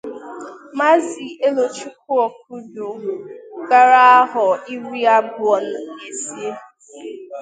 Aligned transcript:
Maazị 0.77 1.25
Elochukwu 1.47 2.13
Okudo 2.27 2.85
gbara 3.65 3.99
ahọ 4.21 4.47
iri 4.73 5.01
abụọ 5.15 5.55
na 5.69 5.79
ise 6.09 6.45